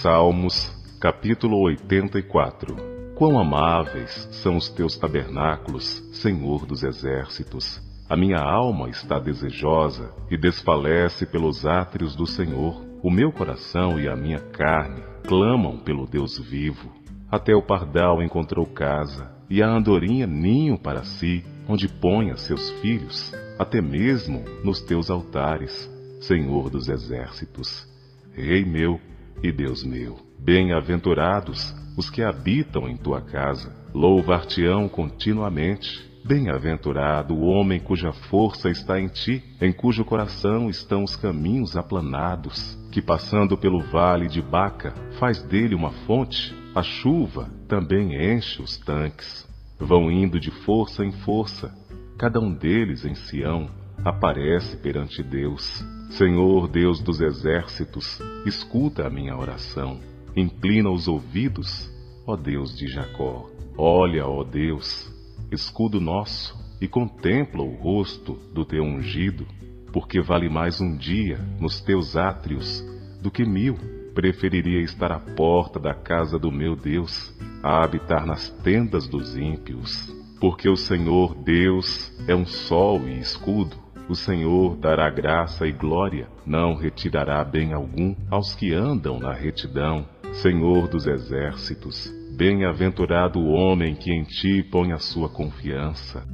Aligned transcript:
Salmos, 0.00 0.72
capítulo 1.00 1.58
84 1.62 2.76
Quão 3.16 3.36
amáveis 3.36 4.28
são 4.30 4.56
os 4.56 4.68
teus 4.68 4.96
tabernáculos, 4.96 5.84
Senhor 6.12 6.64
dos 6.64 6.84
exércitos! 6.84 7.82
A 8.08 8.16
minha 8.16 8.38
alma 8.38 8.88
está 8.90 9.18
desejosa 9.18 10.14
e 10.30 10.38
desfalece 10.38 11.26
pelos 11.26 11.66
átrios 11.66 12.14
do 12.14 12.28
Senhor. 12.28 12.80
O 13.02 13.10
meu 13.10 13.32
coração 13.32 13.98
e 13.98 14.08
a 14.08 14.14
minha 14.14 14.38
carne 14.38 15.02
clamam 15.26 15.78
pelo 15.78 16.06
Deus 16.06 16.38
vivo. 16.38 16.92
Até 17.28 17.52
o 17.56 17.60
pardal 17.60 18.22
encontrou 18.22 18.66
casa, 18.66 19.28
e 19.50 19.60
a 19.60 19.68
andorinha 19.68 20.28
ninho 20.28 20.78
para 20.78 21.02
si, 21.02 21.44
onde 21.68 21.88
ponha 21.88 22.36
seus 22.36 22.70
filhos, 22.80 23.34
até 23.58 23.82
mesmo 23.82 24.44
nos 24.62 24.80
teus 24.80 25.10
altares, 25.10 25.90
Senhor 26.20 26.70
dos 26.70 26.88
exércitos. 26.88 27.84
Rei 28.32 28.64
meu 28.64 29.00
e 29.42 29.52
Deus 29.52 29.84
meu, 29.84 30.16
bem-aventurados 30.38 31.74
os 31.96 32.08
que 32.08 32.22
habitam 32.22 32.88
em 32.88 32.96
tua 32.96 33.20
casa, 33.20 33.74
louvar-te-ão 33.92 34.88
continuamente. 34.88 36.06
Bem-aventurado 36.24 37.34
o 37.34 37.46
homem 37.46 37.80
cuja 37.80 38.12
força 38.12 38.68
está 38.68 39.00
em 39.00 39.08
ti, 39.08 39.42
em 39.60 39.72
cujo 39.72 40.04
coração 40.04 40.68
estão 40.68 41.02
os 41.02 41.16
caminhos 41.16 41.76
aplanados, 41.76 42.78
que 42.92 43.00
passando 43.00 43.56
pelo 43.56 43.80
vale 43.80 44.28
de 44.28 44.42
Baca 44.42 44.92
faz 45.18 45.42
dele 45.42 45.74
uma 45.74 45.90
fonte, 46.06 46.54
a 46.74 46.82
chuva 46.82 47.48
também 47.66 48.14
enche 48.14 48.60
os 48.60 48.76
tanques. 48.78 49.48
Vão 49.78 50.10
indo 50.10 50.38
de 50.38 50.50
força 50.50 51.04
em 51.04 51.12
força, 51.12 51.72
cada 52.18 52.38
um 52.38 52.52
deles 52.52 53.04
em 53.04 53.14
Sião 53.14 53.70
aparece 54.04 54.76
perante 54.76 55.22
Deus. 55.22 55.82
Senhor 56.10 56.68
Deus 56.68 57.00
dos 57.00 57.20
exércitos, 57.20 58.18
escuta 58.46 59.06
a 59.06 59.10
minha 59.10 59.36
oração. 59.36 60.00
Inclina 60.34 60.90
os 60.90 61.06
ouvidos, 61.06 61.90
ó 62.26 62.34
Deus 62.34 62.76
de 62.76 62.88
Jacó. 62.88 63.48
Olha, 63.76 64.26
ó 64.26 64.42
Deus, 64.42 65.12
escudo 65.52 66.00
nosso, 66.00 66.56
e 66.80 66.88
contempla 66.88 67.62
o 67.62 67.74
rosto 67.74 68.34
do 68.54 68.64
teu 68.64 68.82
ungido, 68.82 69.46
porque 69.92 70.20
vale 70.20 70.48
mais 70.48 70.80
um 70.80 70.96
dia 70.96 71.38
nos 71.60 71.80
teus 71.80 72.16
átrios 72.16 72.82
do 73.22 73.30
que 73.30 73.44
mil. 73.44 73.76
Preferiria 74.14 74.80
estar 74.80 75.12
à 75.12 75.20
porta 75.20 75.78
da 75.78 75.94
casa 75.94 76.38
do 76.38 76.50
meu 76.50 76.74
Deus, 76.74 77.32
a 77.62 77.84
habitar 77.84 78.26
nas 78.26 78.48
tendas 78.64 79.06
dos 79.06 79.36
ímpios. 79.36 80.12
Porque 80.40 80.68
o 80.68 80.76
Senhor 80.76 81.34
Deus 81.34 82.12
é 82.26 82.34
um 82.34 82.46
sol 82.46 83.08
e 83.08 83.18
escudo, 83.20 83.76
o 84.08 84.14
Senhor 84.14 84.76
dará 84.76 85.10
graça 85.10 85.66
e 85.66 85.72
glória, 85.72 86.28
não 86.46 86.74
retirará 86.74 87.44
bem 87.44 87.72
algum 87.72 88.14
aos 88.30 88.54
que 88.54 88.72
andam 88.72 89.18
na 89.18 89.32
retidão. 89.32 90.06
Senhor 90.32 90.88
dos 90.88 91.06
exércitos, 91.06 92.10
bem-aventurado 92.36 93.38
o 93.38 93.50
homem 93.50 93.94
que 93.94 94.12
em 94.12 94.24
ti 94.24 94.62
põe 94.62 94.92
a 94.92 94.98
sua 94.98 95.28
confiança. 95.28 96.24